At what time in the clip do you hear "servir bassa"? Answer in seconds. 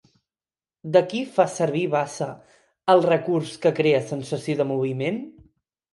1.57-2.29